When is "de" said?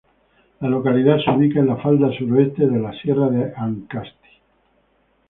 2.67-2.79, 3.29-3.53